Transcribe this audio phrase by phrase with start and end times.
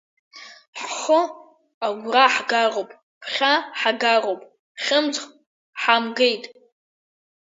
[0.79, 1.21] Ҳхы
[1.87, 2.89] агәра ҳгароуп,
[3.21, 4.41] ԥхьа ҳагароуп,
[4.83, 5.23] хьымӡӷ
[5.81, 6.43] ҳамгеит.